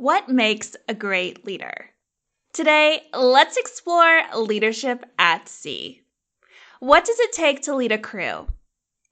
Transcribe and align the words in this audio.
What 0.00 0.30
makes 0.30 0.76
a 0.88 0.94
great 0.94 1.44
leader? 1.44 1.90
Today, 2.54 3.02
let's 3.12 3.58
explore 3.58 4.22
leadership 4.34 5.04
at 5.18 5.46
sea. 5.46 6.00
What 6.78 7.04
does 7.04 7.20
it 7.20 7.32
take 7.32 7.60
to 7.64 7.76
lead 7.76 7.92
a 7.92 7.98
crew? 7.98 8.46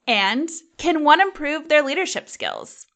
And 0.06 0.48
can 0.78 1.04
one 1.04 1.20
improve 1.20 1.68
their 1.68 1.82
leadership 1.82 2.26
skills? 2.26 2.86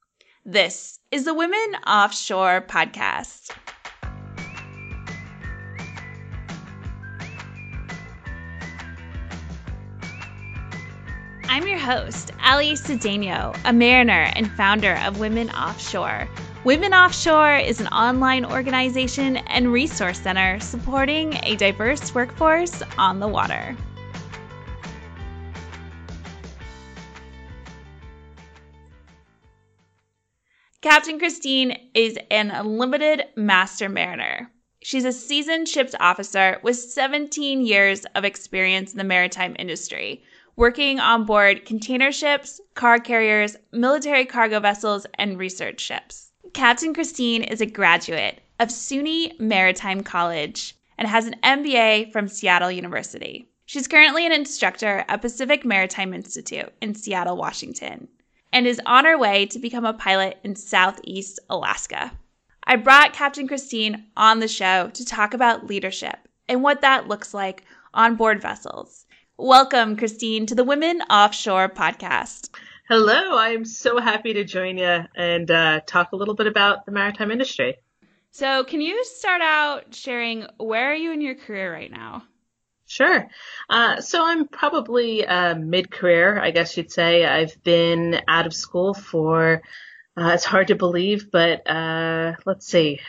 This 0.42 1.00
is 1.10 1.26
the 1.26 1.34
Women 1.34 1.76
Offshore 1.86 2.62
Podcast. 2.66 3.50
I'm 11.44 11.68
your 11.68 11.78
host, 11.78 12.30
Ali 12.42 12.72
Cedeno, 12.72 13.54
a 13.66 13.72
mariner 13.74 14.32
and 14.34 14.50
founder 14.52 14.94
of 15.04 15.20
Women 15.20 15.50
Offshore. 15.50 16.26
Women 16.64 16.94
Offshore 16.94 17.56
is 17.56 17.80
an 17.80 17.88
online 17.88 18.44
organization 18.44 19.38
and 19.38 19.72
resource 19.72 20.20
center 20.20 20.60
supporting 20.60 21.34
a 21.42 21.56
diverse 21.56 22.14
workforce 22.14 22.84
on 22.96 23.18
the 23.18 23.26
water. 23.26 23.76
Captain 30.82 31.18
Christine 31.18 31.76
is 31.94 32.16
an 32.30 32.52
unlimited 32.52 33.24
master 33.34 33.88
mariner. 33.88 34.48
She's 34.84 35.04
a 35.04 35.12
seasoned 35.12 35.66
ships 35.66 35.96
officer 35.98 36.60
with 36.62 36.76
17 36.76 37.66
years 37.66 38.04
of 38.14 38.24
experience 38.24 38.92
in 38.92 38.98
the 38.98 39.04
maritime 39.04 39.56
industry 39.58 40.22
working 40.54 41.00
on 41.00 41.24
board 41.24 41.64
container 41.64 42.12
ships, 42.12 42.60
car 42.74 43.00
carriers, 43.00 43.56
military 43.72 44.26
cargo 44.26 44.60
vessels, 44.60 45.06
and 45.14 45.40
research 45.40 45.80
ships. 45.80 46.31
Captain 46.54 46.92
Christine 46.92 47.44
is 47.44 47.60
a 47.60 47.66
graduate 47.66 48.40
of 48.58 48.68
SUNY 48.68 49.38
Maritime 49.38 50.02
College 50.02 50.76
and 50.98 51.08
has 51.08 51.26
an 51.26 51.36
MBA 51.42 52.12
from 52.12 52.28
Seattle 52.28 52.70
University. 52.70 53.48
She's 53.64 53.88
currently 53.88 54.26
an 54.26 54.32
instructor 54.32 55.04
at 55.08 55.22
Pacific 55.22 55.64
Maritime 55.64 56.12
Institute 56.12 56.70
in 56.82 56.94
Seattle, 56.94 57.36
Washington, 57.36 58.08
and 58.52 58.66
is 58.66 58.80
on 58.84 59.04
her 59.04 59.16
way 59.16 59.46
to 59.46 59.58
become 59.58 59.86
a 59.86 59.94
pilot 59.94 60.38
in 60.44 60.56
Southeast 60.56 61.38
Alaska. 61.48 62.12
I 62.64 62.76
brought 62.76 63.14
Captain 63.14 63.48
Christine 63.48 64.08
on 64.16 64.40
the 64.40 64.48
show 64.48 64.90
to 64.92 65.04
talk 65.04 65.32
about 65.34 65.68
leadership 65.68 66.18
and 66.48 66.62
what 66.62 66.82
that 66.82 67.08
looks 67.08 67.32
like 67.32 67.64
on 67.94 68.16
board 68.16 68.42
vessels 68.42 69.06
Welcome, 69.38 69.96
Christine, 69.96 70.46
to 70.46 70.54
the 70.54 70.62
Women 70.62 71.00
Offshore 71.10 71.70
podcast. 71.70 72.51
Hello, 72.94 73.38
I'm 73.38 73.64
so 73.64 73.98
happy 73.98 74.34
to 74.34 74.44
join 74.44 74.76
you 74.76 74.98
and 75.16 75.50
uh, 75.50 75.80
talk 75.86 76.12
a 76.12 76.16
little 76.16 76.34
bit 76.34 76.46
about 76.46 76.84
the 76.84 76.92
maritime 76.92 77.30
industry. 77.30 77.76
So, 78.32 78.64
can 78.64 78.82
you 78.82 79.02
start 79.04 79.40
out 79.40 79.94
sharing 79.94 80.44
where 80.58 80.92
are 80.92 80.94
you 80.94 81.10
in 81.10 81.22
your 81.22 81.34
career 81.34 81.72
right 81.72 81.90
now? 81.90 82.24
Sure. 82.86 83.30
Uh, 83.70 84.02
so 84.02 84.22
I'm 84.22 84.46
probably 84.46 85.26
uh, 85.26 85.54
mid-career, 85.54 86.38
I 86.38 86.50
guess 86.50 86.76
you'd 86.76 86.92
say. 86.92 87.24
I've 87.24 87.62
been 87.64 88.20
out 88.28 88.44
of 88.44 88.52
school 88.52 88.92
for, 88.92 89.62
uh, 90.14 90.32
it's 90.34 90.44
hard 90.44 90.68
to 90.68 90.74
believe, 90.74 91.30
but 91.30 91.66
uh, 91.66 92.34
let's 92.44 92.66
see, 92.66 93.00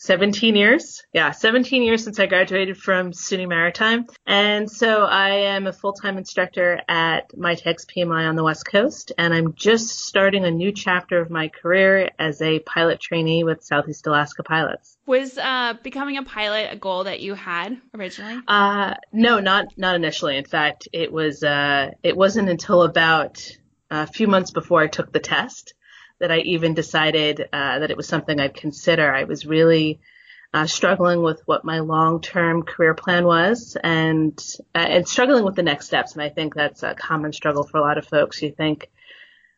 17 0.00 0.56
years. 0.56 1.04
Yeah, 1.12 1.30
17 1.30 1.82
years 1.82 2.02
since 2.02 2.18
I 2.18 2.24
graduated 2.24 2.78
from 2.78 3.12
SUNY 3.12 3.46
Maritime. 3.46 4.06
And 4.26 4.70
so 4.70 5.04
I 5.04 5.28
am 5.54 5.66
a 5.66 5.74
full-time 5.74 6.16
instructor 6.16 6.80
at 6.88 7.36
MITAGS 7.36 7.84
PMI 7.84 8.26
on 8.26 8.34
the 8.34 8.42
West 8.42 8.64
Coast, 8.64 9.12
and 9.18 9.34
I'm 9.34 9.52
just 9.52 9.90
starting 9.90 10.46
a 10.46 10.50
new 10.50 10.72
chapter 10.72 11.20
of 11.20 11.28
my 11.28 11.48
career 11.48 12.10
as 12.18 12.40
a 12.40 12.60
pilot 12.60 12.98
trainee 12.98 13.44
with 13.44 13.62
Southeast 13.62 14.06
Alaska 14.06 14.42
Pilots. 14.42 14.96
Was 15.04 15.36
uh, 15.36 15.74
becoming 15.82 16.16
a 16.16 16.22
pilot 16.22 16.68
a 16.72 16.76
goal 16.76 17.04
that 17.04 17.20
you 17.20 17.34
had 17.34 17.76
originally? 17.94 18.40
Uh, 18.48 18.94
no, 19.12 19.40
not 19.40 19.66
not 19.76 19.96
initially. 19.96 20.38
In 20.38 20.46
fact, 20.46 20.88
it 20.94 21.12
was 21.12 21.42
uh, 21.42 21.90
it 22.02 22.16
wasn't 22.16 22.48
until 22.48 22.84
about 22.84 23.46
a 23.90 24.06
few 24.06 24.28
months 24.28 24.50
before 24.50 24.80
I 24.80 24.86
took 24.86 25.12
the 25.12 25.20
test 25.20 25.74
that 26.20 26.30
I 26.30 26.38
even 26.38 26.74
decided 26.74 27.40
uh, 27.52 27.78
that 27.80 27.90
it 27.90 27.96
was 27.96 28.06
something 28.06 28.38
I'd 28.38 28.54
consider. 28.54 29.12
I 29.12 29.24
was 29.24 29.46
really 29.46 30.00
uh, 30.52 30.66
struggling 30.66 31.22
with 31.22 31.40
what 31.46 31.64
my 31.64 31.80
long-term 31.80 32.64
career 32.64 32.94
plan 32.94 33.24
was, 33.24 33.76
and 33.82 34.38
uh, 34.74 34.78
and 34.78 35.08
struggling 35.08 35.44
with 35.44 35.56
the 35.56 35.62
next 35.62 35.86
steps. 35.86 36.12
And 36.12 36.22
I 36.22 36.28
think 36.28 36.54
that's 36.54 36.82
a 36.82 36.94
common 36.94 37.32
struggle 37.32 37.64
for 37.64 37.78
a 37.78 37.82
lot 37.82 37.98
of 37.98 38.06
folks. 38.06 38.42
You 38.42 38.50
think, 38.50 38.90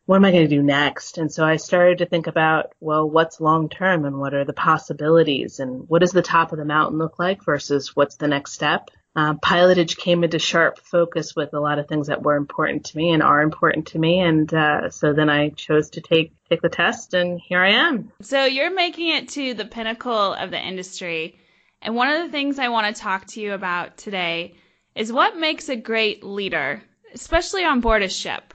what 0.05 0.17
am 0.17 0.25
I 0.25 0.31
going 0.31 0.47
to 0.47 0.55
do 0.55 0.63
next? 0.63 1.17
And 1.17 1.31
so 1.31 1.43
I 1.45 1.57
started 1.57 1.97
to 1.99 2.05
think 2.05 2.27
about, 2.27 2.73
well, 2.79 3.09
what's 3.09 3.41
long 3.41 3.69
term, 3.69 4.05
and 4.05 4.19
what 4.19 4.33
are 4.33 4.45
the 4.45 4.53
possibilities, 4.53 5.59
and 5.59 5.87
what 5.89 6.01
does 6.01 6.11
the 6.11 6.21
top 6.21 6.51
of 6.51 6.59
the 6.59 6.65
mountain 6.65 6.97
look 6.97 7.19
like 7.19 7.43
versus 7.43 7.95
what's 7.95 8.15
the 8.15 8.27
next 8.27 8.53
step? 8.53 8.89
Uh, 9.15 9.35
pilotage 9.35 9.95
came 9.95 10.23
into 10.23 10.39
sharp 10.39 10.79
focus 10.79 11.35
with 11.35 11.53
a 11.53 11.59
lot 11.59 11.77
of 11.77 11.87
things 11.87 12.07
that 12.07 12.23
were 12.23 12.35
important 12.35 12.85
to 12.85 12.97
me 12.97 13.11
and 13.11 13.21
are 13.21 13.43
important 13.43 13.87
to 13.87 13.99
me. 13.99 14.19
And 14.19 14.51
uh, 14.51 14.89
so 14.89 15.13
then 15.13 15.29
I 15.29 15.49
chose 15.49 15.91
to 15.91 16.01
take 16.01 16.33
take 16.49 16.61
the 16.61 16.69
test, 16.69 17.13
and 17.13 17.39
here 17.39 17.61
I 17.61 17.73
am. 17.73 18.11
So 18.21 18.45
you're 18.45 18.73
making 18.73 19.09
it 19.09 19.29
to 19.29 19.53
the 19.53 19.65
pinnacle 19.65 20.33
of 20.33 20.49
the 20.49 20.59
industry. 20.59 21.37
And 21.81 21.95
one 21.95 22.09
of 22.09 22.23
the 22.23 22.31
things 22.31 22.57
I 22.57 22.69
want 22.69 22.95
to 22.95 23.01
talk 23.01 23.27
to 23.27 23.41
you 23.41 23.53
about 23.53 23.97
today 23.97 24.55
is 24.95 25.11
what 25.11 25.37
makes 25.37 25.69
a 25.69 25.75
great 25.75 26.23
leader, 26.23 26.81
especially 27.13 27.65
on 27.65 27.81
board 27.81 28.01
a 28.01 28.09
ship. 28.09 28.53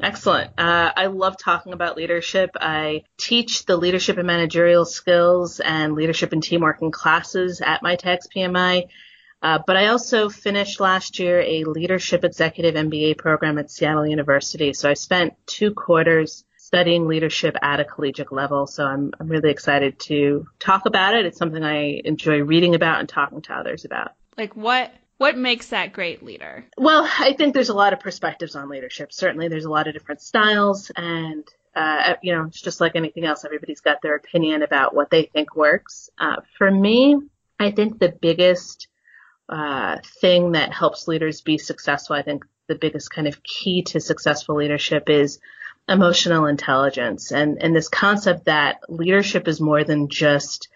Excellent. 0.00 0.50
Uh, 0.58 0.92
I 0.94 1.06
love 1.06 1.36
talking 1.38 1.72
about 1.72 1.96
leadership. 1.96 2.50
I 2.60 3.04
teach 3.16 3.64
the 3.64 3.76
leadership 3.76 4.18
and 4.18 4.26
managerial 4.26 4.84
skills 4.84 5.58
and 5.58 5.94
leadership 5.94 6.32
and 6.32 6.42
teamwork 6.42 6.82
in 6.82 6.90
classes 6.90 7.62
at 7.62 7.82
MITAGS 7.82 8.28
PMI. 8.34 8.88
Uh, 9.46 9.60
but 9.64 9.76
I 9.76 9.86
also 9.86 10.28
finished 10.28 10.80
last 10.80 11.20
year 11.20 11.40
a 11.40 11.62
leadership 11.62 12.24
executive 12.24 12.74
MBA 12.74 13.16
program 13.16 13.58
at 13.58 13.70
Seattle 13.70 14.04
University. 14.04 14.72
So 14.72 14.90
I 14.90 14.94
spent 14.94 15.34
two 15.46 15.72
quarters 15.72 16.42
studying 16.56 17.06
leadership 17.06 17.54
at 17.62 17.78
a 17.78 17.84
collegiate 17.84 18.32
level. 18.32 18.66
So 18.66 18.84
I'm, 18.84 19.12
I'm 19.20 19.28
really 19.28 19.50
excited 19.50 20.00
to 20.00 20.48
talk 20.58 20.86
about 20.86 21.14
it. 21.14 21.26
It's 21.26 21.38
something 21.38 21.62
I 21.62 22.00
enjoy 22.04 22.42
reading 22.42 22.74
about 22.74 22.98
and 22.98 23.08
talking 23.08 23.40
to 23.42 23.52
others 23.52 23.84
about. 23.84 24.14
Like 24.36 24.56
what 24.56 24.90
what 25.18 25.38
makes 25.38 25.68
that 25.68 25.92
great 25.92 26.24
leader? 26.24 26.64
Well, 26.76 27.08
I 27.20 27.34
think 27.34 27.54
there's 27.54 27.68
a 27.68 27.74
lot 27.74 27.92
of 27.92 28.00
perspectives 28.00 28.56
on 28.56 28.68
leadership. 28.68 29.12
Certainly, 29.12 29.46
there's 29.46 29.64
a 29.64 29.70
lot 29.70 29.86
of 29.86 29.94
different 29.94 30.22
styles, 30.22 30.90
and 30.96 31.44
uh, 31.76 32.14
you 32.20 32.34
know, 32.34 32.46
it's 32.46 32.60
just 32.60 32.80
like 32.80 32.96
anything 32.96 33.24
else. 33.24 33.44
Everybody's 33.44 33.80
got 33.80 34.02
their 34.02 34.16
opinion 34.16 34.62
about 34.62 34.92
what 34.92 35.08
they 35.08 35.22
think 35.22 35.54
works. 35.54 36.10
Uh, 36.18 36.40
for 36.58 36.68
me, 36.68 37.16
I 37.60 37.70
think 37.70 38.00
the 38.00 38.08
biggest 38.10 38.88
uh, 39.48 39.98
thing 40.20 40.52
that 40.52 40.72
helps 40.72 41.08
leaders 41.08 41.40
be 41.40 41.58
successful. 41.58 42.16
I 42.16 42.22
think 42.22 42.44
the 42.66 42.74
biggest 42.74 43.10
kind 43.10 43.28
of 43.28 43.42
key 43.42 43.82
to 43.82 44.00
successful 44.00 44.56
leadership 44.56 45.08
is 45.08 45.38
emotional 45.88 46.46
intelligence 46.46 47.30
and, 47.30 47.62
and 47.62 47.74
this 47.74 47.88
concept 47.88 48.46
that 48.46 48.80
leadership 48.88 49.46
is 49.46 49.60
more 49.60 49.84
than 49.84 50.08
just 50.08 50.68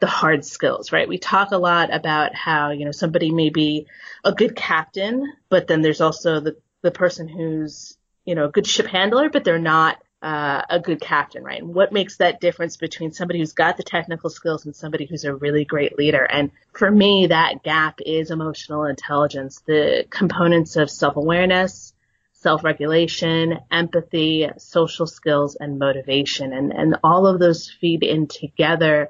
the 0.00 0.06
hard 0.06 0.44
skills, 0.44 0.92
right? 0.92 1.08
We 1.08 1.18
talk 1.18 1.50
a 1.50 1.58
lot 1.58 1.92
about 1.92 2.34
how, 2.34 2.70
you 2.70 2.84
know, 2.84 2.92
somebody 2.92 3.30
may 3.30 3.48
be 3.48 3.86
a 4.24 4.32
good 4.32 4.54
captain, 4.54 5.32
but 5.48 5.66
then 5.66 5.80
there's 5.80 6.00
also 6.00 6.40
the, 6.40 6.56
the 6.82 6.90
person 6.90 7.28
who's, 7.28 7.96
you 8.24 8.34
know, 8.34 8.44
a 8.44 8.50
good 8.50 8.66
ship 8.66 8.86
handler, 8.86 9.30
but 9.30 9.42
they're 9.44 9.58
not 9.58 10.00
uh, 10.20 10.62
a 10.68 10.80
good 10.80 11.00
captain, 11.00 11.44
right? 11.44 11.62
And 11.62 11.74
what 11.74 11.92
makes 11.92 12.16
that 12.16 12.40
difference 12.40 12.76
between 12.76 13.12
somebody 13.12 13.38
who's 13.38 13.52
got 13.52 13.76
the 13.76 13.82
technical 13.84 14.30
skills 14.30 14.64
and 14.66 14.74
somebody 14.74 15.06
who's 15.06 15.24
a 15.24 15.34
really 15.34 15.64
great 15.64 15.96
leader? 15.96 16.24
And 16.24 16.50
for 16.72 16.90
me, 16.90 17.28
that 17.28 17.62
gap 17.62 18.00
is 18.04 18.30
emotional 18.30 18.84
intelligence, 18.84 19.62
the 19.66 20.06
components 20.10 20.76
of 20.76 20.90
self-awareness, 20.90 21.94
self-regulation, 22.32 23.58
empathy, 23.70 24.48
social 24.58 25.06
skills, 25.06 25.56
and 25.56 25.78
motivation. 25.78 26.52
And, 26.52 26.72
and 26.72 26.96
all 27.04 27.26
of 27.26 27.38
those 27.38 27.70
feed 27.70 28.02
in 28.02 28.26
together 28.26 29.08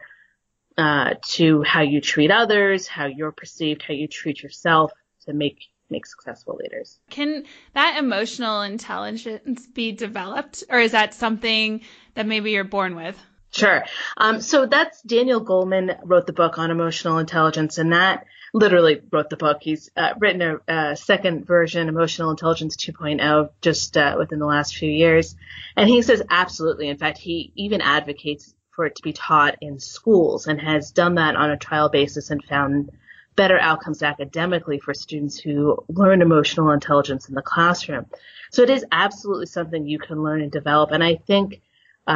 uh, 0.76 1.14
to 1.22 1.62
how 1.62 1.82
you 1.82 2.00
treat 2.00 2.30
others, 2.30 2.86
how 2.86 3.06
you're 3.06 3.32
perceived, 3.32 3.82
how 3.82 3.94
you 3.94 4.08
treat 4.08 4.42
yourself 4.42 4.92
to 5.26 5.32
make 5.32 5.58
make 5.90 6.06
successful 6.06 6.58
leaders. 6.62 6.98
Can 7.10 7.44
that 7.74 7.98
emotional 7.98 8.62
intelligence 8.62 9.66
be 9.66 9.92
developed, 9.92 10.64
or 10.68 10.78
is 10.78 10.92
that 10.92 11.14
something 11.14 11.82
that 12.14 12.26
maybe 12.26 12.52
you're 12.52 12.64
born 12.64 12.94
with? 12.94 13.18
Sure. 13.50 13.84
Um, 14.16 14.40
so 14.40 14.66
that's 14.66 15.00
Daniel 15.02 15.44
Goleman 15.44 15.98
wrote 16.04 16.26
the 16.26 16.32
book 16.32 16.58
on 16.58 16.70
emotional 16.70 17.18
intelligence, 17.18 17.78
and 17.78 17.92
that 17.92 18.26
literally 18.52 19.00
wrote 19.10 19.30
the 19.30 19.36
book. 19.36 19.58
He's 19.60 19.90
uh, 19.96 20.14
written 20.18 20.42
a, 20.42 20.90
a, 20.90 20.96
second 20.96 21.46
version, 21.46 21.88
Emotional 21.88 22.30
Intelligence 22.30 22.76
2.0, 22.76 23.50
just 23.60 23.96
uh, 23.96 24.16
within 24.18 24.38
the 24.38 24.46
last 24.46 24.76
few 24.76 24.90
years. 24.90 25.36
And 25.76 25.88
he 25.88 26.02
says 26.02 26.22
absolutely. 26.30 26.88
In 26.88 26.98
fact, 26.98 27.18
he 27.18 27.52
even 27.56 27.80
advocates 27.80 28.54
for 28.70 28.86
it 28.86 28.96
to 28.96 29.02
be 29.02 29.12
taught 29.12 29.56
in 29.60 29.80
schools 29.80 30.46
and 30.46 30.60
has 30.60 30.92
done 30.92 31.16
that 31.16 31.36
on 31.36 31.50
a 31.50 31.56
trial 31.56 31.88
basis 31.88 32.30
and 32.30 32.44
found 32.44 32.90
better 33.42 33.58
outcomes 33.68 34.02
academically 34.02 34.78
for 34.84 34.94
students 34.94 35.36
who 35.44 35.54
learn 36.00 36.22
emotional 36.22 36.70
intelligence 36.78 37.28
in 37.30 37.34
the 37.38 37.48
classroom. 37.52 38.04
So 38.50 38.62
it 38.62 38.70
is 38.70 38.84
absolutely 39.04 39.46
something 39.46 39.80
you 39.86 40.00
can 40.06 40.18
learn 40.26 40.40
and 40.42 40.52
develop. 40.60 40.88
And 40.92 41.02
I 41.12 41.14
think 41.30 41.48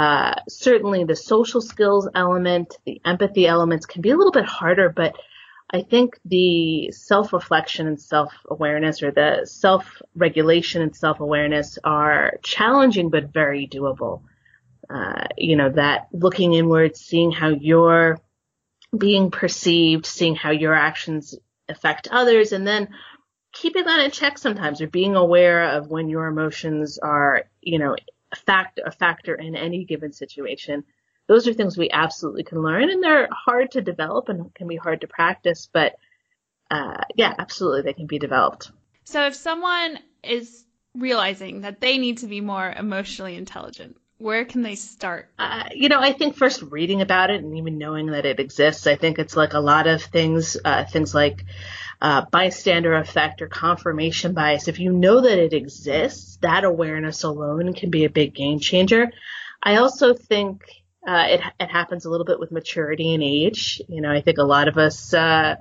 Uh, 0.03 0.35
certainly 0.49 1.05
the 1.05 1.21
social 1.35 1.61
skills 1.61 2.09
element, 2.15 2.69
the 2.87 2.97
empathy 3.13 3.45
elements 3.47 3.85
can 3.93 4.01
be 4.01 4.13
a 4.13 4.17
little 4.17 4.33
bit 4.41 4.49
harder, 4.61 4.89
but 4.89 5.13
I 5.79 5.81
think 5.93 6.09
the 6.25 6.91
self-reflection 6.93 7.87
and 7.87 8.01
self-awareness 8.01 9.03
or 9.03 9.11
the 9.13 9.31
self-regulation 9.45 10.81
and 10.85 10.97
self-awareness 10.97 11.79
are 11.85 12.39
challenging 12.43 13.11
but 13.11 13.35
very 13.41 13.65
doable. 13.69 14.17
Uh, 14.89 15.27
you 15.37 15.57
know, 15.57 15.71
that 15.83 15.99
looking 16.25 16.55
inward, 16.55 16.97
seeing 16.97 17.31
how 17.41 17.51
you're 17.69 18.19
being 18.97 19.31
perceived, 19.31 20.07
seeing 20.07 20.35
how 20.35 20.51
your 20.51 20.75
actions 20.75 21.35
affect 21.69 22.09
others, 22.11 22.53
and 22.53 22.67
then 22.67 22.89
keeping 23.53 23.85
that 23.85 24.05
in 24.05 24.11
check 24.11 24.39
sometimes 24.39 24.81
or 24.81 24.87
being 24.87 25.15
aware 25.15 25.77
of 25.77 25.89
when 25.89 26.09
your 26.09 26.27
emotions 26.27 26.99
are, 26.99 27.45
you 27.61 27.79
know, 27.79 27.97
a 28.33 28.37
fact 28.37 28.81
a 28.85 28.91
factor 28.91 29.35
in 29.35 29.55
any 29.55 29.85
given 29.85 30.13
situation. 30.13 30.85
Those 31.29 31.47
are 31.47 31.53
things 31.53 31.79
we 31.79 31.91
absolutely 31.91 32.43
can 32.43 32.63
learn 32.63 32.91
and 32.91 33.03
they're 33.03 33.29
hard 33.31 33.73
to 33.73 33.81
develop 33.81 34.29
and 34.29 34.53
can 34.55 34.67
be 34.67 34.77
hard 34.77 35.03
to 35.03 35.07
practice, 35.07 35.69
but 35.73 35.95
uh, 36.71 37.05
yeah, 37.15 37.35
absolutely 37.39 37.83
they 37.83 37.93
can 37.93 38.07
be 38.07 38.19
developed. 38.19 38.73
So 39.05 39.27
if 39.27 39.35
someone 39.35 39.99
is 40.23 40.65
realizing 40.95 41.63
that 41.63 41.81
they 41.81 41.99
need 41.99 42.19
to 42.19 42.27
be 42.27 42.41
more 42.41 42.71
emotionally 42.71 43.37
intelligent, 43.37 43.97
where 44.23 44.45
can 44.45 44.63
they 44.63 44.77
start? 44.77 45.29
Uh, 45.39 45.65
you 45.75 45.89
know, 45.89 46.01
I 46.01 46.13
think 46.13 46.37
first 46.37 46.63
reading 46.63 47.03
about 47.03 47.31
it 47.31 47.43
and 47.43 47.57
even 47.59 47.77
knowing 47.77 48.07
that 48.07 48.25
it 48.25 48.39
exists. 48.39 48.87
I 48.87 48.95
think 48.95 49.19
it's 49.19 49.37
like 49.37 49.55
a 49.55 49.61
lot 49.61 49.87
of 49.87 50.03
things, 50.03 50.57
uh, 50.65 50.85
things 50.85 51.15
like 51.15 51.45
uh, 52.01 52.25
bystander 52.31 52.95
effect 52.95 53.43
or 53.43 53.49
confirmation 53.49 54.33
bias. 54.33 54.69
If 54.69 54.79
you 54.79 54.93
know 54.93 55.21
that 55.21 55.39
it 55.39 55.53
exists, 55.53 56.39
that 56.43 56.65
awareness 56.65 57.25
alone 57.25 57.75
can 57.75 57.91
be 57.91 58.05
a 58.05 58.11
big 58.11 58.35
game 58.35 58.61
changer. 58.61 59.11
I 59.63 59.77
also 59.77 60.15
think 60.15 60.63
uh, 61.07 61.27
it 61.29 61.41
it 61.59 61.71
happens 61.71 62.05
a 62.05 62.11
little 62.11 62.27
bit 62.27 62.39
with 62.39 62.53
maturity 62.53 63.15
and 63.15 63.23
age. 63.23 63.83
You 63.89 64.01
know, 64.01 64.11
I 64.11 64.21
think 64.21 64.39
a 64.39 64.45
lot 64.45 64.69
of 64.69 64.79
us 64.79 65.13
uh, 65.13 65.57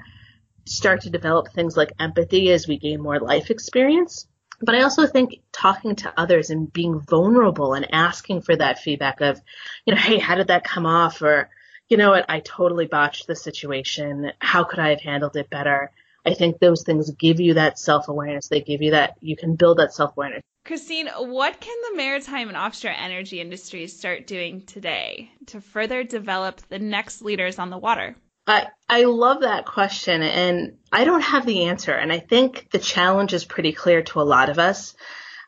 start 0.66 1.02
to 1.02 1.10
develop 1.10 1.54
things 1.54 1.76
like 1.76 1.94
empathy 2.00 2.52
as 2.52 2.68
we 2.68 2.78
gain 2.78 3.02
more 3.02 3.20
life 3.20 3.50
experience. 3.50 4.28
But 4.62 4.76
I 4.76 4.82
also 4.84 5.08
think 5.08 5.42
talking 5.52 5.96
to 5.98 6.14
others 6.18 6.50
and 6.50 6.72
being 6.72 7.00
vulnerable 7.00 7.74
and 7.74 7.94
asking 7.94 8.42
for 8.42 8.56
that 8.56 8.80
feedback 8.80 9.22
of, 9.22 9.42
you 9.86 9.94
know, 9.94 10.00
hey, 10.00 10.20
how 10.20 10.36
did 10.36 10.48
that 10.48 10.64
come 10.64 10.86
off? 10.86 11.22
Or, 11.22 11.50
you 11.90 11.98
know 11.98 12.12
what, 12.12 12.26
I 12.30 12.40
totally 12.40 12.86
botched 12.86 13.28
the 13.28 13.36
situation. 13.36 14.32
How 14.40 14.64
could 14.64 14.80
I 14.80 14.90
have 14.90 15.02
handled 15.02 15.36
it 15.36 15.50
better? 15.50 15.92
I 16.26 16.36
think 16.36 16.60
those 16.60 16.84
things 16.84 17.10
give 17.12 17.40
you 17.40 17.56
that 17.56 17.80
self 17.80 18.08
awareness. 18.08 18.48
They 18.48 18.62
give 18.62 18.82
you 18.82 18.92
that, 18.92 19.16
you 19.22 19.36
can 19.36 19.56
build 19.56 19.80
that 19.80 19.94
self 19.94 20.16
awareness. 20.16 20.42
Christine, 20.64 21.08
what 21.08 21.60
can 21.60 21.76
the 21.90 21.98
maritime 21.98 22.48
and 22.48 22.56
offshore 22.56 22.92
energy 22.92 23.42
industries 23.42 23.98
start 23.98 24.28
doing 24.28 24.62
today 24.62 25.32
to 25.48 25.60
further 25.60 26.04
develop 26.04 26.62
the 26.70 26.78
next 26.78 27.24
leaders 27.24 27.58
on 27.58 27.72
the 27.72 27.80
water? 27.80 28.16
I, 28.52 28.68
I 28.90 29.04
love 29.06 29.42
that 29.42 29.66
question 29.66 30.22
and 30.22 30.78
I 30.92 31.06
don't 31.06 31.22
have 31.22 31.46
the 31.46 31.66
answer. 31.66 31.94
And 31.94 32.12
I 32.12 32.20
think 32.20 32.70
the 32.70 32.80
challenge 32.80 33.34
is 33.34 33.46
pretty 33.46 33.72
clear 33.72 34.04
to 34.04 34.20
a 34.20 34.24
lot 34.24 34.50
of 34.50 34.60
us. 34.60 34.94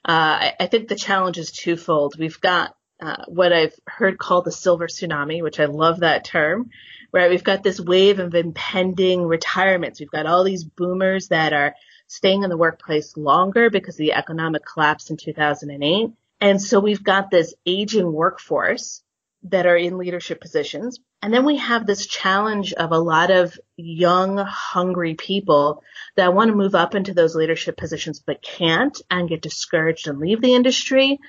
Uh, 0.08 0.40
I, 0.40 0.54
I, 0.62 0.68
think 0.68 0.88
the 0.88 0.96
challenge 0.96 1.38
is 1.38 1.52
twofold. 1.52 2.16
We've 2.18 2.40
got 2.40 2.76
uh, 3.02 3.26
what 3.28 3.52
I've 3.52 3.76
heard 3.86 4.18
called 4.18 4.46
the 4.46 4.54
silver 4.54 4.88
tsunami, 4.88 5.42
which 5.42 5.60
I 5.60 5.66
love 5.66 6.00
that 6.00 6.24
term, 6.24 6.70
where 7.12 7.30
we've 7.30 7.44
got 7.44 7.62
this 7.62 7.80
wave 7.80 8.20
of 8.20 8.36
impending 8.36 9.24
retirements. 9.24 10.00
We've 10.00 10.10
got 10.10 10.26
all 10.26 10.46
these 10.46 10.64
boomers 10.64 11.28
that 11.28 11.52
are 11.52 11.76
staying 12.08 12.44
in 12.44 12.50
the 12.50 12.58
workplace 12.58 13.18
longer 13.18 13.70
because 13.70 13.96
of 13.96 14.00
the 14.00 14.14
economic 14.14 14.64
collapse 14.66 15.10
in 15.10 15.18
2008. 15.18 16.12
And 16.40 16.62
so 16.62 16.80
we've 16.80 17.04
got 17.04 17.32
this 17.32 17.54
aging 17.66 18.12
workforce 18.12 19.02
that 19.44 19.66
are 19.66 19.76
in 19.76 19.98
leadership 19.98 20.40
positions. 20.40 21.00
And 21.22 21.34
then 21.34 21.46
we 21.46 21.58
have 21.58 21.86
this 21.86 22.06
challenge 22.06 22.74
of 22.74 22.92
a 22.92 23.00
lot 23.00 23.30
of 23.30 23.60
young, 23.76 24.38
hungry 24.38 25.16
people 25.16 25.84
that 26.16 26.34
want 26.34 26.50
to 26.50 26.56
move 26.56 26.76
up 26.76 26.96
into 26.96 27.14
those 27.14 27.36
leadership 27.36 27.78
positions 27.78 28.22
but 28.26 28.42
can't 28.42 29.00
and 29.10 29.30
get 29.30 29.42
discouraged 29.42 30.08
and 30.08 30.20
leave 30.20 30.42
the 30.42 30.56
industry. 30.56 31.20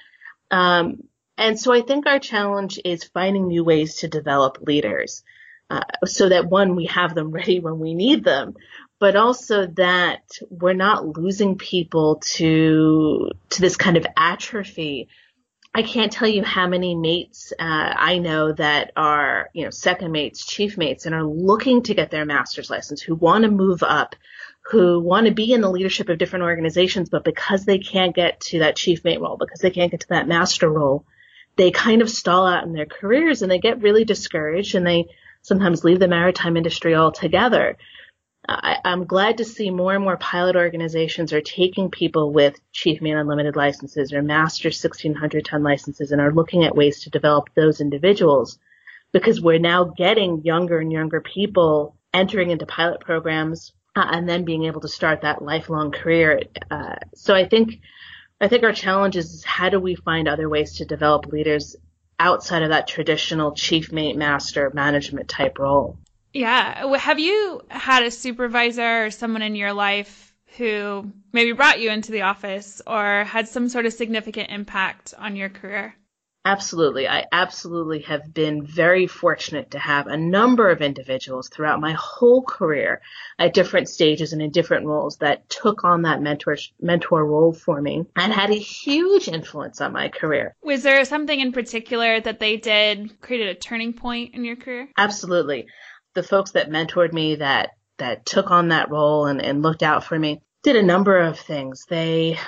Um, 0.51 1.05
and 1.37 1.59
so 1.59 1.73
I 1.73 1.81
think 1.81 2.07
our 2.07 2.21
challenge 2.21 2.79
is 2.85 3.05
finding 3.05 3.49
new 3.49 3.65
ways 3.65 3.97
to 3.97 4.09
develop 4.09 4.59
leaders. 4.61 5.25
Uh, 5.69 5.81
so 6.05 6.29
that 6.29 6.47
one, 6.47 6.77
we 6.77 6.87
have 6.87 7.15
them 7.15 7.31
ready 7.33 7.59
when 7.59 7.81
we 7.81 7.95
need 7.95 8.23
them, 8.23 8.55
but 9.01 9.17
also 9.17 9.67
that 9.67 10.23
we're 10.51 10.73
not 10.73 11.19
losing 11.19 11.59
people 11.59 12.17
to, 12.37 13.31
to 13.51 13.61
this 13.61 13.77
kind 13.77 13.97
of 13.97 14.07
atrophy 14.17 15.09
I 15.77 15.83
can't 15.83 16.13
tell 16.13 16.29
you 16.29 16.45
how 16.45 16.69
many 16.69 16.95
mates 16.95 17.53
uh, 17.59 17.95
I 17.97 18.19
know 18.19 18.53
that 18.53 18.93
are, 18.97 19.51
you 19.53 19.65
know, 19.65 19.71
second 19.71 20.13
mates, 20.13 20.47
chief 20.47 20.79
mates, 20.79 21.05
and 21.05 21.15
are 21.15 21.25
looking 21.25 21.83
to 21.83 21.95
get 21.95 22.13
their 22.13 22.25
master's 22.25 22.71
license, 22.71 23.03
who 23.03 23.17
want 23.17 23.43
to 23.43 23.51
move 23.51 23.83
up, 23.83 24.15
who 24.71 25.01
want 25.01 25.27
to 25.27 25.33
be 25.33 25.53
in 25.53 25.61
the 25.61 25.71
leadership 25.71 26.09
of 26.09 26.19
different 26.19 26.45
organizations, 26.45 27.11
but 27.11 27.25
because 27.25 27.65
they 27.65 27.79
can't 27.79 28.15
get 28.15 28.41
to 28.41 28.61
that 28.61 28.77
chief 28.77 29.03
mate 29.03 29.21
role, 29.21 29.37
because 29.37 29.61
they 29.61 29.71
can't 29.71 29.91
get 29.91 30.01
to 30.01 30.09
that 30.11 30.29
master 30.29 30.71
role, 30.71 31.05
they 31.57 31.73
kind 31.73 32.03
of 32.03 32.11
stall 32.11 32.47
out 32.47 32.65
in 32.65 32.73
their 32.73 32.87
careers 32.87 33.43
and 33.43 33.51
they 33.51 33.59
get 33.59 33.83
really 33.83 34.05
discouraged 34.05 34.77
and 34.77 34.87
they 34.87 35.07
sometimes 35.43 35.83
leave 35.83 35.99
the 35.99 36.09
maritime 36.09 36.57
industry 36.57 36.95
altogether. 36.95 37.77
I, 38.47 38.79
am 38.85 39.07
glad 39.07 39.39
to 39.39 39.45
see 39.45 39.71
more 39.71 39.95
and 39.95 40.05
more 40.05 40.17
pilot 40.17 40.57
organizations 40.57 41.33
are 41.33 41.41
taking 41.41 41.91
people 41.91 42.33
with 42.33 42.61
Chief 42.73 43.01
Mate 43.01 43.13
Unlimited 43.13 43.57
licenses 43.57 44.13
or 44.13 44.23
Master 44.23 44.69
1600 44.69 45.45
ton 45.45 45.63
licenses 45.63 46.13
and 46.13 46.21
are 46.21 46.33
looking 46.33 46.65
at 46.65 46.77
ways 46.77 47.03
to 47.03 47.11
develop 47.11 47.49
those 47.55 47.81
individuals 47.81 48.59
because 49.13 49.41
we're 49.41 49.59
now 49.59 49.85
getting 49.85 50.43
younger 50.43 50.79
and 50.79 50.93
younger 50.93 51.21
people 51.21 51.97
entering 52.13 52.51
into 52.51 52.67
pilot 52.67 53.01
programs 53.01 53.73
uh, 53.97 54.07
and 54.11 54.29
then 54.29 54.45
being 54.45 54.65
able 54.65 54.81
to 54.81 54.89
start 54.89 55.23
that 55.23 55.43
lifelong 55.43 55.91
career. 55.91 56.43
Uh, 56.71 56.97
so 57.15 57.35
I 57.35 57.47
think, 57.47 57.81
I 58.41 58.49
think 58.49 58.65
our 58.65 58.73
challenge 58.73 59.17
is 59.17 59.45
how 59.45 59.71
do 59.71 59.81
we 59.81 59.95
find 59.95 60.29
other 60.29 60.49
ways 60.49 60.75
to 60.77 60.85
develop 60.85 61.27
leaders 61.27 61.77
outside 62.19 62.63
of 62.63 62.71
that 62.71 62.89
traditional 62.89 63.53
chief 63.53 63.91
mate 63.93 64.17
master 64.17 64.71
management 64.75 65.29
type 65.29 65.59
role? 65.59 65.99
Yeah. 66.35 66.97
Have 66.97 67.21
you 67.21 67.63
had 67.69 68.03
a 68.03 68.11
supervisor 68.11 69.07
or 69.07 69.11
someone 69.11 69.43
in 69.43 69.55
your 69.55 69.73
life 69.73 70.35
who 70.59 71.11
maybe 71.33 71.53
brought 71.53 71.81
you 71.81 71.91
into 71.91 72.13
the 72.13 72.23
office 72.23 72.83
or 72.87 73.25
had 73.25 73.49
some 73.49 73.69
sort 73.69 73.87
of 73.87 73.93
significant 73.93 74.51
impact 74.51 75.15
on 75.17 75.37
your 75.37 75.49
career? 75.49 75.95
Absolutely. 76.47 77.09
I 77.09 77.25
absolutely 77.33 78.01
have 78.01 78.35
been 78.35 78.67
very 78.67 79.07
fortunate 79.07 79.71
to 79.71 79.79
have 79.79 80.07
a 80.07 80.17
number 80.19 80.69
of 80.71 80.83
individuals 80.83 81.49
throughout 81.49 81.81
my 81.81 81.93
whole 81.99 82.43
career 82.43 83.01
at 83.39 83.55
different 83.55 83.89
stages 83.89 84.35
and 84.35 84.43
in 84.43 84.51
different 84.51 84.85
roles 84.85 85.17
that 85.19 85.49
took 85.49 85.85
on 85.85 86.03
that 86.03 86.21
mentor, 86.21 86.59
mentor 86.79 87.25
role 87.25 87.55
for 87.55 87.81
me 87.81 88.05
and 88.15 88.31
had 88.31 88.51
a 88.51 88.59
huge 88.59 89.27
influence 89.27 89.81
on 89.81 89.95
my 89.95 90.09
career. 90.09 90.55
Was 90.63 90.83
there 90.83 91.03
something 91.07 91.41
in 91.41 91.53
particular 91.53 92.21
that 92.21 92.41
they 92.41 92.59
did 92.59 93.23
created 93.23 93.49
a 93.49 93.59
turning 93.59 93.95
point 93.95 94.35
in 94.35 94.45
your 94.45 94.57
career? 94.57 94.91
Absolutely 94.99 95.67
the 96.15 96.23
folks 96.23 96.53
that 96.53 96.71
mentored 96.71 97.13
me 97.13 97.37
that 97.37 97.71
that 97.99 98.27
took 98.27 98.51
on 98.51 98.69
that 98.69 98.91
role 98.91 99.27
and, 99.27 99.41
and 99.41 99.63
looked 99.63 99.83
out 99.83 100.05
for 100.05 100.19
me 100.19 100.41
did 100.65 100.77
a 100.77 100.83
number 100.83 101.19
of 101.19 101.39
things. 101.39 101.85
They 101.89 102.39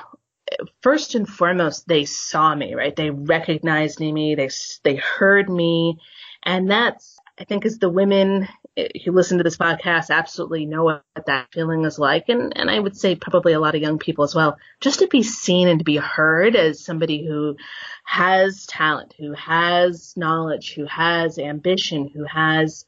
first 0.81 1.15
and 1.15 1.29
foremost 1.29 1.87
they 1.87 2.05
saw 2.05 2.55
me, 2.55 2.75
right? 2.75 2.97
They 2.97 3.11
recognized 3.11 4.01
me, 4.01 4.35
they 4.35 4.51
they 4.83 4.97
heard 4.97 5.49
me, 5.49 5.99
and 6.43 6.71
that's 6.71 7.19
I 7.39 7.45
think 7.45 7.67
as 7.67 7.79
the 7.79 7.91
women 7.91 8.49
eh, 8.77 8.89
who 9.05 9.13
listen 9.13 9.39
to 9.39 9.45
this 9.45 9.59
podcast 9.59 10.09
absolutely 10.09 10.65
know 10.65 10.85
what 10.85 11.03
that 11.27 11.53
feeling 11.53 11.85
is 11.85 11.99
like, 11.99 12.29
and 12.29 12.57
and 12.57 12.71
I 12.71 12.79
would 12.79 12.97
say 12.97 13.15
probably 13.15 13.53
a 13.53 13.61
lot 13.61 13.75
of 13.75 13.83
young 13.83 13.99
people 13.99 14.25
as 14.25 14.35
well, 14.35 14.57
just 14.81 15.01
to 15.01 15.09
be 15.09 15.23
seen 15.23 15.69
and 15.69 15.81
to 15.81 15.85
be 15.85 15.97
heard 15.97 16.57
as 16.57 16.85
somebody 16.85 17.27
who 17.27 17.57
has 18.05 18.67
talent, 18.67 19.15
who 19.19 19.33
has 19.35 20.15
knowledge, 20.17 20.75
who 20.75 20.87
has 20.87 21.39
ambition, 21.39 22.09
who 22.09 22.25
has 22.25 22.87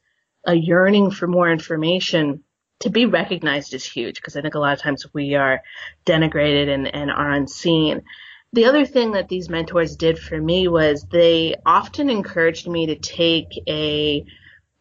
a 0.48 0.54
yearning 0.54 1.10
for 1.10 1.26
more 1.26 1.52
information 1.52 2.42
to 2.80 2.90
be 2.90 3.04
recognized 3.04 3.74
is 3.74 3.84
huge 3.84 4.16
because 4.16 4.34
I 4.34 4.40
think 4.40 4.54
a 4.54 4.58
lot 4.58 4.72
of 4.72 4.80
times 4.80 5.06
we 5.12 5.34
are 5.34 5.60
denigrated 6.06 6.72
and, 6.72 6.92
and 6.92 7.10
are 7.10 7.30
unseen. 7.30 8.02
The 8.54 8.64
other 8.64 8.86
thing 8.86 9.12
that 9.12 9.28
these 9.28 9.50
mentors 9.50 9.96
did 9.96 10.18
for 10.18 10.40
me 10.40 10.66
was 10.66 11.04
they 11.10 11.56
often 11.66 12.08
encouraged 12.08 12.66
me 12.66 12.86
to 12.86 12.96
take 12.96 13.48
a, 13.68 14.24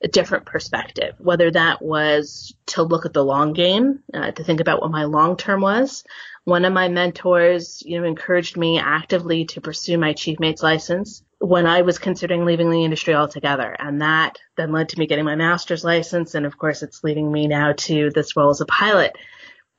a 0.01 0.07
different 0.07 0.45
perspective, 0.45 1.15
whether 1.17 1.49
that 1.51 1.81
was 1.81 2.55
to 2.67 2.83
look 2.83 3.05
at 3.05 3.13
the 3.13 3.23
long 3.23 3.53
game, 3.53 4.03
uh, 4.13 4.31
to 4.31 4.43
think 4.43 4.59
about 4.59 4.81
what 4.81 4.91
my 4.91 5.05
long 5.05 5.37
term 5.37 5.61
was. 5.61 6.03
One 6.43 6.65
of 6.65 6.73
my 6.73 6.87
mentors, 6.87 7.81
you 7.85 7.99
know, 7.99 8.07
encouraged 8.07 8.57
me 8.57 8.79
actively 8.79 9.45
to 9.45 9.61
pursue 9.61 9.97
my 9.97 10.13
chief 10.13 10.39
mate's 10.39 10.63
license 10.63 11.23
when 11.39 11.65
I 11.65 11.81
was 11.81 11.99
considering 11.99 12.45
leaving 12.45 12.69
the 12.69 12.83
industry 12.83 13.15
altogether. 13.15 13.75
And 13.77 14.01
that 14.01 14.37
then 14.55 14.71
led 14.71 14.89
to 14.89 14.99
me 14.99 15.07
getting 15.07 15.25
my 15.25 15.35
master's 15.35 15.83
license. 15.83 16.35
And 16.35 16.45
of 16.45 16.57
course, 16.57 16.83
it's 16.83 17.03
leading 17.03 17.31
me 17.31 17.47
now 17.47 17.73
to 17.73 18.11
this 18.11 18.35
role 18.35 18.49
as 18.49 18.61
a 18.61 18.65
pilot. 18.65 19.17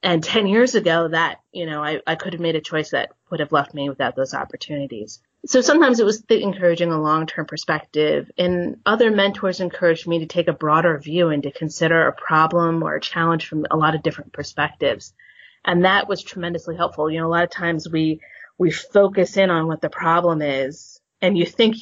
And 0.03 0.23
10 0.23 0.47
years 0.47 0.75
ago, 0.75 1.09
that, 1.09 1.41
you 1.53 1.67
know, 1.67 1.83
I, 1.83 2.01
I 2.07 2.15
could 2.17 2.33
have 2.33 2.43
made 2.43 2.55
a 2.55 2.61
choice 2.61 2.91
that 2.91 3.11
would 3.31 3.41
have 3.41 3.53
left 3.53 3.75
me 3.75 3.89
without 3.89 4.15
those 4.15 4.35
opportunities. 4.35 5.21
So 5.47 5.61
sometimes 5.61 6.01
it 6.01 6.07
was 6.07 6.25
encouraging 6.29 6.91
a 6.91 7.01
long-term 7.01 7.47
perspective 7.47 8.31
and 8.37 8.81
other 8.85 9.11
mentors 9.11 9.61
encouraged 9.61 10.07
me 10.07 10.19
to 10.21 10.27
take 10.27 10.49
a 10.49 10.53
broader 10.53 10.99
view 10.99 11.29
and 11.29 11.45
to 11.45 11.53
consider 11.53 12.07
a 12.07 12.13
problem 12.13 12.83
or 12.83 12.97
a 12.97 13.01
challenge 13.01 13.47
from 13.47 13.65
a 13.71 13.77
lot 13.77 13.95
of 13.95 14.03
different 14.03 14.33
perspectives. 14.33 15.15
And 15.65 15.85
that 15.85 16.09
was 16.09 16.23
tremendously 16.23 16.77
helpful. 16.77 17.11
You 17.11 17.21
know 17.21 17.27
a 17.27 17.31
lot 17.31 17.45
of 17.45 17.51
times 17.51 17.89
we 17.89 18.21
we 18.59 18.73
focus 18.73 19.37
in 19.37 19.51
on 19.51 19.69
what 19.69 19.81
the 19.81 19.91
problem 19.91 20.43
is 20.43 21.01
and 21.23 21.39
you 21.39 21.47
think 21.47 21.77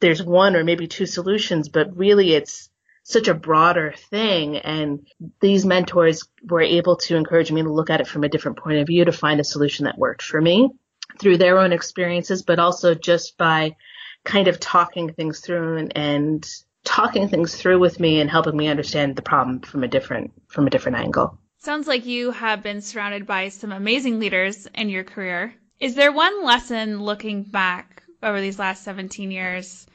there's 0.00 0.22
one 0.22 0.54
or 0.54 0.64
maybe 0.64 0.86
two 0.86 1.06
solutions 1.06 1.68
but 1.70 1.96
really 1.96 2.34
it's 2.34 2.68
such 3.04 3.26
a 3.26 3.34
broader 3.34 3.94
thing. 4.10 4.58
And 4.58 5.06
these 5.40 5.64
mentors 5.64 6.28
were 6.44 6.60
able 6.60 6.96
to 6.98 7.16
encourage 7.16 7.50
me 7.50 7.62
to 7.62 7.72
look 7.72 7.90
at 7.90 8.00
it 8.00 8.06
from 8.06 8.22
a 8.22 8.28
different 8.28 8.58
point 8.58 8.78
of 8.78 8.86
view 8.86 9.04
to 9.04 9.12
find 9.12 9.40
a 9.40 9.44
solution 9.44 9.86
that 9.86 9.98
worked 9.98 10.22
for 10.22 10.40
me 10.40 10.70
through 11.18 11.38
their 11.38 11.58
own 11.58 11.72
experiences, 11.72 12.42
but 12.42 12.58
also 12.58 12.94
just 12.94 13.36
by 13.36 13.76
kind 14.24 14.48
of 14.48 14.60
talking 14.60 15.12
things 15.12 15.40
through 15.40 15.78
and, 15.78 15.96
and 15.96 16.50
talking 16.84 17.28
things 17.28 17.54
through 17.54 17.78
with 17.78 18.00
me 18.00 18.20
and 18.20 18.30
helping 18.30 18.56
me 18.56 18.68
understand 18.68 19.16
the 19.16 19.22
problem 19.22 19.60
from 19.60 19.84
a 19.84 19.88
different 19.88 20.32
from 20.48 20.66
a 20.66 20.70
different 20.70 20.98
angle. 20.98 21.38
Sounds 21.58 21.86
like 21.86 22.06
you 22.06 22.32
have 22.32 22.62
been 22.62 22.80
surrounded 22.80 23.26
by 23.26 23.48
some 23.48 23.72
amazing 23.72 24.18
leaders 24.18 24.66
in 24.74 24.88
your 24.88 25.04
career. 25.04 25.54
Is 25.78 25.94
there 25.94 26.12
one 26.12 26.44
lesson 26.44 27.00
looking 27.02 27.44
back 27.44 28.02
over 28.22 28.40
these 28.40 28.58
last 28.58 28.84
17 28.84 29.30
years 29.30 29.86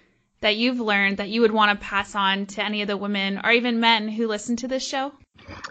that 0.41 0.55
you've 0.55 0.79
learned 0.79 1.17
that 1.17 1.29
you 1.29 1.41
would 1.41 1.51
want 1.51 1.77
to 1.77 1.85
pass 1.85 2.15
on 2.15 2.45
to 2.45 2.63
any 2.63 2.81
of 2.81 2.87
the 2.87 2.97
women 2.97 3.41
or 3.43 3.51
even 3.51 3.79
men 3.79 4.07
who 4.07 4.27
listen 4.27 4.55
to 4.57 4.67
this 4.67 4.85
show? 4.85 5.11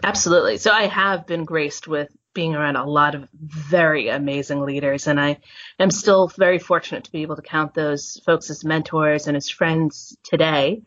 Absolutely. 0.03 0.57
So 0.57 0.71
I 0.71 0.87
have 0.87 1.27
been 1.27 1.45
graced 1.45 1.87
with 1.87 2.09
being 2.37 2.53
around 2.53 2.75
a 2.75 2.85
lot 2.85 3.15
of 3.15 3.27
very 3.33 4.09
amazing 4.09 4.61
leaders. 4.61 5.07
And 5.07 5.19
I 5.19 5.39
am 5.79 5.89
still 5.89 6.27
very 6.27 6.59
fortunate 6.59 7.05
to 7.05 7.11
be 7.11 7.23
able 7.23 7.35
to 7.35 7.41
count 7.41 7.73
those 7.73 8.21
folks 8.27 8.51
as 8.51 8.63
mentors 8.63 9.25
and 9.25 9.35
as 9.35 9.49
friends 9.49 10.15
today. 10.21 10.83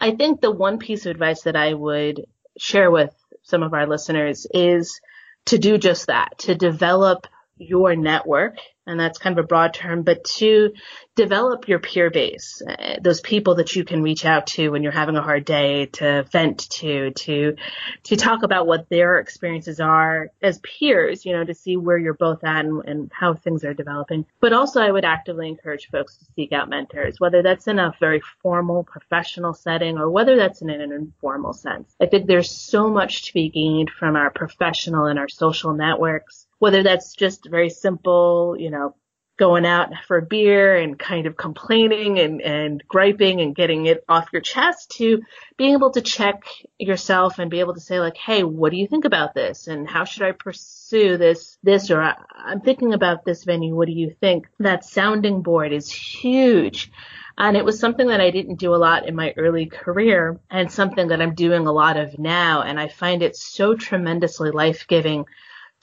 I 0.00 0.12
think 0.12 0.40
the 0.40 0.50
one 0.50 0.78
piece 0.78 1.04
of 1.04 1.10
advice 1.10 1.42
that 1.42 1.54
I 1.54 1.74
would 1.74 2.24
share 2.56 2.90
with 2.90 3.14
some 3.42 3.62
of 3.62 3.74
our 3.74 3.86
listeners 3.86 4.46
is 4.54 5.02
to 5.46 5.58
do 5.58 5.76
just 5.76 6.06
that, 6.06 6.38
to 6.38 6.54
develop 6.54 7.26
your 7.58 7.94
network 7.94 8.56
and 8.86 8.98
that's 8.98 9.18
kind 9.18 9.38
of 9.38 9.44
a 9.44 9.48
broad 9.48 9.74
term, 9.74 10.02
but 10.02 10.24
to 10.24 10.72
develop 11.14 11.68
your 11.68 11.78
peer 11.78 12.10
base, 12.10 12.62
uh, 12.68 12.96
those 13.00 13.20
people 13.20 13.56
that 13.56 13.74
you 13.74 13.84
can 13.84 14.02
reach 14.02 14.24
out 14.24 14.46
to 14.48 14.68
when 14.70 14.82
you're 14.82 14.92
having 14.92 15.16
a 15.16 15.22
hard 15.22 15.44
day, 15.44 15.86
to 15.86 16.24
vent 16.30 16.68
to, 16.70 17.10
to, 17.12 17.56
to 18.02 18.16
talk 18.16 18.42
about 18.42 18.66
what 18.66 18.88
their 18.88 19.18
experiences 19.18 19.80
are 19.80 20.30
as 20.42 20.58
peers, 20.58 21.24
you 21.24 21.32
know, 21.32 21.44
to 21.44 21.54
see 21.54 21.76
where 21.76 21.98
you're 21.98 22.14
both 22.14 22.44
at 22.44 22.64
and, 22.64 22.82
and 22.86 23.12
how 23.14 23.34
things 23.34 23.64
are 23.64 23.74
developing. 23.74 24.26
But 24.40 24.52
also 24.52 24.80
I 24.80 24.90
would 24.90 25.04
actively 25.04 25.48
encourage 25.48 25.88
folks 25.88 26.16
to 26.18 26.24
seek 26.36 26.52
out 26.52 26.68
mentors, 26.68 27.18
whether 27.18 27.42
that's 27.42 27.66
in 27.68 27.78
a 27.78 27.94
very 28.00 28.22
formal 28.42 28.84
professional 28.84 29.54
setting 29.54 29.98
or 29.98 30.10
whether 30.10 30.36
that's 30.36 30.62
in 30.62 30.70
an 30.70 30.92
informal 30.92 31.52
sense. 31.52 31.94
I 32.00 32.06
think 32.06 32.26
there's 32.26 32.50
so 32.50 32.90
much 32.90 33.26
to 33.26 33.34
be 33.34 33.48
gained 33.48 33.90
from 33.90 34.16
our 34.16 34.30
professional 34.30 35.06
and 35.06 35.18
our 35.18 35.28
social 35.28 35.72
networks 35.72 36.46
whether 36.64 36.82
that's 36.82 37.12
just 37.12 37.46
very 37.46 37.68
simple, 37.68 38.56
you 38.58 38.70
know, 38.70 38.94
going 39.36 39.66
out 39.66 39.90
for 40.08 40.16
a 40.16 40.22
beer 40.22 40.74
and 40.78 40.98
kind 40.98 41.26
of 41.26 41.36
complaining 41.36 42.18
and, 42.18 42.40
and 42.40 42.82
griping 42.88 43.42
and 43.42 43.54
getting 43.54 43.84
it 43.84 44.02
off 44.08 44.32
your 44.32 44.40
chest 44.40 44.92
to 44.92 45.20
being 45.58 45.74
able 45.74 45.90
to 45.90 46.00
check 46.00 46.44
yourself 46.78 47.38
and 47.38 47.50
be 47.50 47.60
able 47.60 47.74
to 47.74 47.82
say 47.82 48.00
like, 48.00 48.16
Hey, 48.16 48.44
what 48.44 48.70
do 48.70 48.78
you 48.78 48.86
think 48.86 49.04
about 49.04 49.34
this? 49.34 49.66
And 49.66 49.86
how 49.86 50.04
should 50.04 50.22
I 50.22 50.32
pursue 50.32 51.18
this, 51.18 51.58
this, 51.62 51.90
or 51.90 52.00
uh, 52.00 52.14
I'm 52.34 52.62
thinking 52.62 52.94
about 52.94 53.26
this 53.26 53.44
venue. 53.44 53.76
What 53.76 53.88
do 53.88 53.92
you 53.92 54.16
think? 54.18 54.46
That 54.58 54.86
sounding 54.86 55.42
board 55.42 55.70
is 55.70 55.92
huge. 55.92 56.90
And 57.36 57.58
it 57.58 57.64
was 57.66 57.78
something 57.78 58.06
that 58.06 58.22
I 58.22 58.30
didn't 58.30 58.58
do 58.58 58.74
a 58.74 58.76
lot 58.76 59.06
in 59.06 59.14
my 59.14 59.34
early 59.36 59.66
career 59.66 60.40
and 60.50 60.72
something 60.72 61.08
that 61.08 61.20
I'm 61.20 61.34
doing 61.34 61.66
a 61.66 61.72
lot 61.72 61.98
of 61.98 62.18
now. 62.18 62.62
And 62.62 62.80
I 62.80 62.88
find 62.88 63.22
it 63.22 63.36
so 63.36 63.74
tremendously 63.74 64.50
life 64.50 64.86
giving 64.88 65.26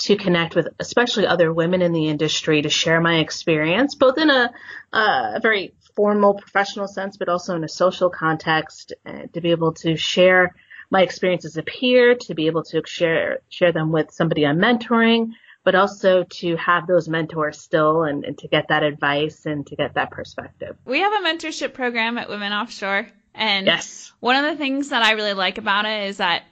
to 0.03 0.15
connect 0.15 0.55
with 0.55 0.67
especially 0.79 1.27
other 1.27 1.53
women 1.53 1.81
in 1.81 1.93
the 1.93 2.08
industry 2.08 2.62
to 2.62 2.70
share 2.70 3.00
my 3.01 3.20
experience, 3.20 3.96
both 3.96 4.17
in 4.17 4.29
a, 4.29 4.51
a 4.93 5.39
very 5.41 5.74
formal 5.96 6.34
professional 6.34 6.88
sense, 6.88 7.17
but 7.17 7.29
also 7.29 7.55
in 7.55 7.63
a 7.63 7.70
social 7.70 8.10
context, 8.10 8.93
uh, 9.05 9.24
to 9.34 9.41
be 9.41 9.51
able 9.51 9.74
to 9.74 9.96
share 9.96 10.55
my 10.89 11.01
experience 11.01 11.46
as 11.46 11.58
a 11.58 11.63
peer, 11.63 12.15
to 12.15 12.34
be 12.34 12.48
able 12.48 12.63
to 12.63 12.81
share 12.86 13.39
share 13.50 13.72
them 13.72 13.91
with 13.91 14.12
somebody 14.12 14.46
I'm 14.46 14.58
mentoring, 14.58 15.31
but 15.63 15.75
also 15.75 16.24
to 16.24 16.55
have 16.58 16.88
those 16.88 17.08
mentors 17.08 17.60
still 17.60 18.03
and, 18.03 18.25
and 18.25 18.38
to 18.39 18.48
get 18.48 18.70
that 18.70 18.84
advice 18.84 19.46
and 19.46 19.65
to 19.67 19.75
get 19.75 19.93
that 19.93 20.12
perspective. 20.12 20.77
We 20.86 21.00
have 21.00 21.13
a 21.13 21.27
mentorship 21.27 21.74
program 21.74 22.17
at 22.17 22.29
Women 22.29 22.51
Offshore, 22.51 23.08
and 23.34 23.67
yes. 23.67 24.12
one 24.20 24.43
of 24.43 24.51
the 24.51 24.58
things 24.58 24.89
that 24.89 25.03
I 25.03 25.12
really 25.12 25.34
like 25.34 25.58
about 25.58 25.86
it 25.86 26.10
is 26.10 26.17
that 26.17 26.43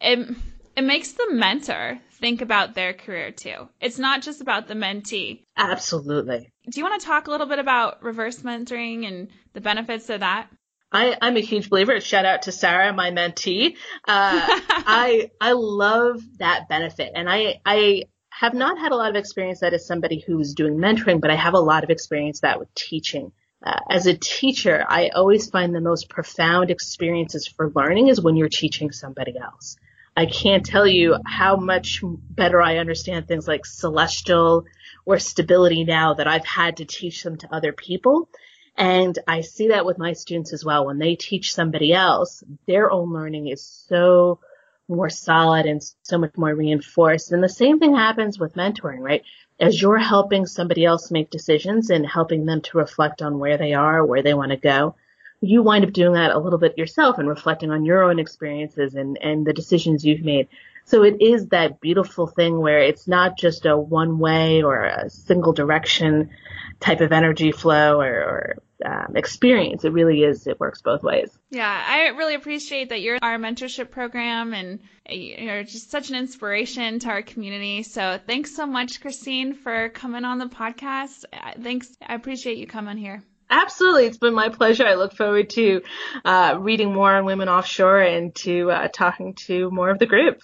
it 0.00 0.36
it 0.76 0.84
makes 0.84 1.12
the 1.12 1.28
mentor 1.30 1.98
think 2.12 2.42
about 2.42 2.74
their 2.74 2.92
career 2.92 3.30
too. 3.30 3.68
It's 3.80 3.98
not 3.98 4.22
just 4.22 4.40
about 4.40 4.68
the 4.68 4.74
mentee. 4.74 5.42
Absolutely. 5.56 6.52
Do 6.70 6.80
you 6.80 6.84
want 6.84 7.00
to 7.00 7.06
talk 7.06 7.26
a 7.26 7.30
little 7.30 7.46
bit 7.46 7.58
about 7.58 8.02
reverse 8.02 8.42
mentoring 8.42 9.06
and 9.06 9.28
the 9.54 9.60
benefits 9.60 10.08
of 10.10 10.20
that? 10.20 10.48
I, 10.92 11.16
am 11.20 11.36
a 11.36 11.40
huge 11.40 11.68
believer. 11.68 12.00
Shout 12.00 12.24
out 12.24 12.42
to 12.42 12.52
Sarah, 12.52 12.92
my 12.92 13.10
mentee. 13.10 13.72
Uh, 13.72 13.76
I 14.06 15.30
I 15.40 15.52
love 15.52 16.22
that 16.38 16.68
benefit, 16.68 17.12
and 17.14 17.28
I 17.28 17.60
I 17.64 18.04
have 18.30 18.54
not 18.54 18.78
had 18.78 18.92
a 18.92 18.96
lot 18.96 19.10
of 19.10 19.16
experience 19.16 19.60
that 19.60 19.74
as 19.74 19.86
somebody 19.86 20.22
who's 20.26 20.54
doing 20.54 20.76
mentoring, 20.76 21.20
but 21.20 21.30
I 21.30 21.36
have 21.36 21.54
a 21.54 21.58
lot 21.58 21.84
of 21.84 21.90
experience 21.90 22.40
that 22.40 22.58
with 22.58 22.72
teaching. 22.74 23.32
Uh, 23.64 23.80
as 23.90 24.06
a 24.06 24.16
teacher, 24.16 24.84
I 24.86 25.08
always 25.08 25.48
find 25.48 25.74
the 25.74 25.80
most 25.80 26.08
profound 26.08 26.70
experiences 26.70 27.48
for 27.48 27.72
learning 27.74 28.08
is 28.08 28.20
when 28.20 28.36
you're 28.36 28.50
teaching 28.50 28.92
somebody 28.92 29.34
else. 29.38 29.76
I 30.16 30.26
can't 30.26 30.64
tell 30.64 30.86
you 30.86 31.16
how 31.26 31.56
much 31.56 32.00
better 32.02 32.62
I 32.62 32.78
understand 32.78 33.28
things 33.28 33.46
like 33.46 33.66
celestial 33.66 34.64
or 35.04 35.18
stability 35.18 35.84
now 35.84 36.14
that 36.14 36.26
I've 36.26 36.46
had 36.46 36.78
to 36.78 36.86
teach 36.86 37.22
them 37.22 37.36
to 37.38 37.54
other 37.54 37.72
people. 37.72 38.30
And 38.78 39.18
I 39.28 39.42
see 39.42 39.68
that 39.68 39.84
with 39.84 39.98
my 39.98 40.14
students 40.14 40.52
as 40.52 40.64
well. 40.64 40.86
When 40.86 40.98
they 40.98 41.16
teach 41.16 41.54
somebody 41.54 41.92
else, 41.92 42.42
their 42.66 42.90
own 42.90 43.12
learning 43.12 43.48
is 43.48 43.64
so 43.64 44.40
more 44.88 45.10
solid 45.10 45.66
and 45.66 45.82
so 46.02 46.16
much 46.16 46.36
more 46.36 46.54
reinforced. 46.54 47.32
And 47.32 47.42
the 47.42 47.48
same 47.48 47.78
thing 47.78 47.94
happens 47.94 48.38
with 48.38 48.54
mentoring, 48.54 49.00
right? 49.00 49.22
As 49.58 49.80
you're 49.80 49.98
helping 49.98 50.46
somebody 50.46 50.84
else 50.84 51.10
make 51.10 51.30
decisions 51.30 51.90
and 51.90 52.06
helping 52.06 52.46
them 52.46 52.60
to 52.62 52.78
reflect 52.78 53.20
on 53.20 53.38
where 53.38 53.58
they 53.58 53.74
are, 53.74 54.04
where 54.04 54.22
they 54.22 54.34
want 54.34 54.50
to 54.50 54.56
go, 54.56 54.94
you 55.40 55.62
wind 55.62 55.84
up 55.84 55.92
doing 55.92 56.14
that 56.14 56.32
a 56.32 56.38
little 56.38 56.58
bit 56.58 56.78
yourself 56.78 57.18
and 57.18 57.28
reflecting 57.28 57.70
on 57.70 57.84
your 57.84 58.02
own 58.04 58.18
experiences 58.18 58.94
and, 58.94 59.18
and 59.20 59.46
the 59.46 59.52
decisions 59.52 60.04
you've 60.04 60.24
made. 60.24 60.48
So 60.84 61.02
it 61.02 61.20
is 61.20 61.48
that 61.48 61.80
beautiful 61.80 62.28
thing 62.28 62.60
where 62.60 62.78
it's 62.78 63.08
not 63.08 63.36
just 63.36 63.66
a 63.66 63.76
one 63.76 64.20
way 64.20 64.62
or 64.62 64.84
a 64.84 65.10
single 65.10 65.52
direction 65.52 66.30
type 66.78 67.00
of 67.00 67.10
energy 67.10 67.50
flow 67.50 68.00
or, 68.00 68.06
or 68.06 68.62
um, 68.84 69.16
experience. 69.16 69.84
It 69.84 69.92
really 69.92 70.22
is. 70.22 70.46
It 70.46 70.60
works 70.60 70.82
both 70.82 71.02
ways. 71.02 71.36
Yeah, 71.50 71.84
I 71.88 72.08
really 72.08 72.34
appreciate 72.34 72.90
that 72.90 73.00
you're 73.00 73.18
our 73.20 73.36
mentorship 73.36 73.90
program 73.90 74.54
and 74.54 74.80
you're 75.08 75.64
just 75.64 75.90
such 75.90 76.10
an 76.10 76.16
inspiration 76.16 77.00
to 77.00 77.08
our 77.08 77.22
community. 77.22 77.82
So 77.82 78.20
thanks 78.24 78.54
so 78.54 78.64
much, 78.64 79.00
Christine, 79.00 79.54
for 79.54 79.88
coming 79.88 80.24
on 80.24 80.38
the 80.38 80.46
podcast. 80.46 81.24
Thanks. 81.60 81.96
I 82.00 82.14
appreciate 82.14 82.58
you 82.58 82.68
coming 82.68 82.96
here. 82.96 83.24
Absolutely. 83.48 84.06
It's 84.06 84.18
been 84.18 84.34
my 84.34 84.48
pleasure. 84.48 84.86
I 84.86 84.94
look 84.94 85.14
forward 85.14 85.50
to 85.50 85.82
uh, 86.24 86.56
reading 86.58 86.92
more 86.92 87.14
on 87.14 87.24
women 87.24 87.48
offshore 87.48 88.00
and 88.00 88.34
to 88.36 88.70
uh, 88.70 88.88
talking 88.88 89.34
to 89.46 89.70
more 89.70 89.90
of 89.90 89.98
the 89.98 90.06
group. 90.06 90.40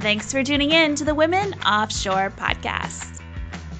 Thanks 0.00 0.32
for 0.32 0.44
tuning 0.44 0.70
in 0.70 0.94
to 0.96 1.04
the 1.04 1.14
Women 1.14 1.54
Offshore 1.64 2.32
podcast. 2.36 3.20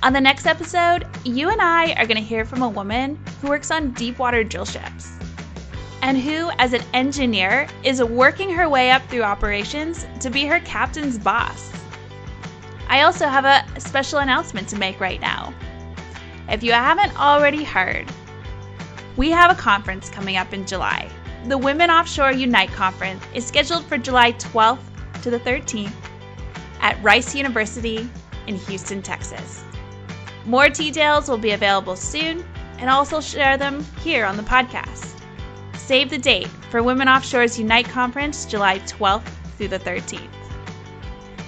On 0.02 0.12
the 0.12 0.20
next 0.20 0.46
episode, 0.46 1.06
you 1.24 1.50
and 1.50 1.60
I 1.60 1.92
are 1.92 2.06
going 2.06 2.16
to 2.16 2.22
hear 2.22 2.44
from 2.44 2.62
a 2.62 2.68
woman 2.68 3.18
who 3.40 3.48
works 3.48 3.70
on 3.70 3.92
deep 3.92 4.18
water 4.18 4.42
drill 4.42 4.64
ships 4.64 5.12
and 6.02 6.16
who, 6.18 6.50
as 6.58 6.72
an 6.72 6.82
engineer, 6.94 7.68
is 7.84 8.02
working 8.02 8.50
her 8.50 8.68
way 8.68 8.90
up 8.90 9.02
through 9.08 9.22
operations 9.22 10.06
to 10.20 10.30
be 10.30 10.46
her 10.46 10.58
captain's 10.60 11.18
boss. 11.18 11.70
I 12.88 13.02
also 13.02 13.28
have 13.28 13.44
a 13.44 13.80
special 13.80 14.18
announcement 14.18 14.68
to 14.70 14.76
make 14.76 14.98
right 14.98 15.20
now. 15.20 15.54
If 16.48 16.62
you 16.62 16.72
haven't 16.72 17.18
already 17.18 17.64
heard, 17.64 18.10
we 19.16 19.30
have 19.30 19.50
a 19.50 19.60
conference 19.60 20.08
coming 20.08 20.36
up 20.36 20.52
in 20.52 20.66
July. 20.66 21.08
The 21.46 21.58
Women 21.58 21.90
Offshore 21.90 22.32
Unite 22.32 22.70
Conference 22.72 23.24
is 23.34 23.46
scheduled 23.46 23.84
for 23.86 23.98
July 23.98 24.32
12th 24.32 24.78
to 25.22 25.30
the 25.30 25.40
13th 25.40 25.92
at 26.80 27.02
Rice 27.02 27.34
University 27.34 28.08
in 28.46 28.56
Houston, 28.56 29.02
Texas. 29.02 29.64
More 30.46 30.68
details 30.68 31.28
will 31.28 31.38
be 31.38 31.50
available 31.50 31.96
soon, 31.96 32.44
and 32.78 32.88
I'll 32.88 32.98
also 32.98 33.20
share 33.20 33.56
them 33.56 33.84
here 34.02 34.24
on 34.24 34.36
the 34.36 34.42
podcast. 34.42 35.20
Save 35.74 36.10
the 36.10 36.18
date 36.18 36.48
for 36.70 36.82
Women 36.82 37.08
Offshore's 37.08 37.58
Unite 37.58 37.88
Conference, 37.88 38.46
July 38.46 38.78
12th 38.80 39.28
through 39.56 39.68
the 39.68 39.78
13th. 39.78 40.28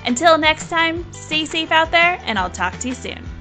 Until 0.04 0.36
next 0.36 0.68
time, 0.68 1.10
stay 1.12 1.44
safe 1.44 1.70
out 1.70 1.90
there, 1.90 2.20
and 2.24 2.38
I'll 2.38 2.50
talk 2.50 2.78
to 2.80 2.88
you 2.88 2.94
soon. 2.94 3.31